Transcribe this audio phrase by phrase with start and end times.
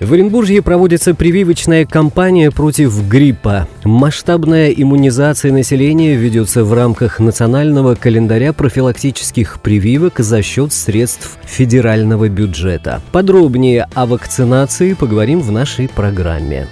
[0.00, 3.66] В Оренбурге проводится прививочная кампания против гриппа.
[3.84, 13.00] Масштабная иммунизация населения ведется в рамках национального календаря профилактических прививок за счет средств федерального бюджета.
[13.10, 16.66] Подробнее о вакцинации поговорим в нашей программе.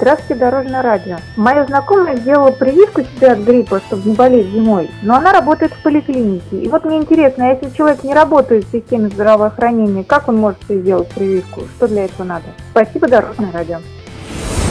[0.00, 1.16] Здравствуйте, Дорожное радио.
[1.34, 5.82] Моя знакомая сделала прививку себе от гриппа, чтобы не болеть зимой, но она работает в
[5.82, 6.56] поликлинике.
[6.56, 10.82] И вот мне интересно, если человек не работает в системе здравоохранения, как он может себе
[10.82, 11.62] сделать прививку?
[11.76, 12.44] Что для этого надо?
[12.70, 13.78] Спасибо, Дорожное радио.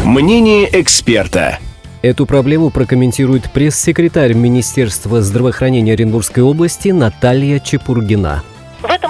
[0.06, 1.60] Мнение эксперта.
[2.02, 8.44] Эту проблему прокомментирует пресс-секретарь Министерства здравоохранения Оренбургской области Наталья Чепургина.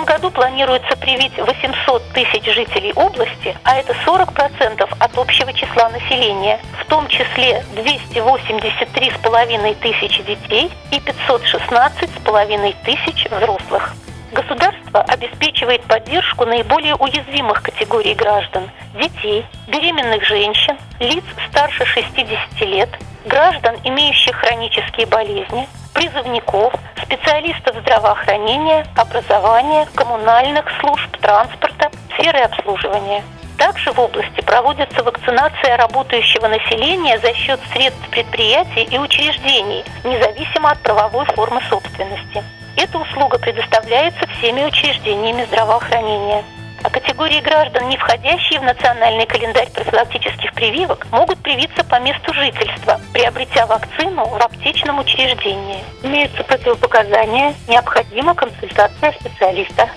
[0.08, 6.86] Году планируется привить 800 тысяч жителей области, а это 40% от общего числа населения, в
[6.86, 13.94] том числе 283,5 тысячи детей и 516,5 тысяч взрослых.
[14.32, 22.90] Государство обеспечивает поддержку наиболее уязвимых категорий граждан– детей, беременных женщин, лиц старше 60 лет,
[23.26, 33.24] граждан, имеющих хронические болезни, призывников, специалистов здравоохранения, образования, коммунальных служб, транспорта, сферы обслуживания.
[33.58, 40.80] Также в области проводится вакцинация работающего населения за счет средств предприятий и учреждений, независимо от
[40.84, 42.44] правовой формы собственности.
[42.76, 46.44] Эта услуга предоставляется всеми учреждениями здравоохранения.
[46.88, 53.02] А категории граждан, не входящие в национальный календарь профилактических прививок, могут привиться по месту жительства,
[53.12, 55.84] приобретя вакцину в аптечном учреждении.
[56.02, 59.90] Имеются противопоказания, необходима консультация специалиста.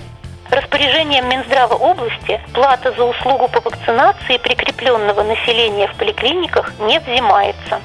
[0.51, 7.81] Распоряжением Минздрава области плата за услугу по вакцинации прикрепленного населения в поликлиниках не взимается.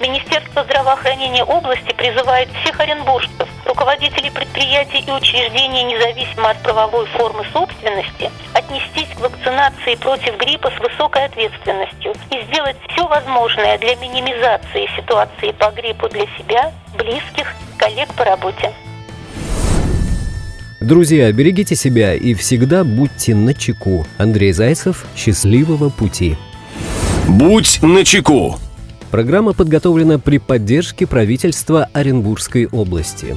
[0.00, 8.30] Министерство здравоохранения области призывает всех оренбуржцев, руководителей предприятий и учреждений, независимо от правовой формы собственности,
[8.70, 15.52] отнестись к вакцинации против гриппа с высокой ответственностью и сделать все возможное для минимизации ситуации
[15.52, 18.72] по гриппу для себя, близких, коллег по работе.
[20.80, 24.06] Друзья, берегите себя и всегда будьте начеку.
[24.18, 26.36] Андрей Зайцев, счастливого пути.
[27.28, 28.56] Будь начеку.
[29.10, 33.36] Программа подготовлена при поддержке правительства Оренбургской области.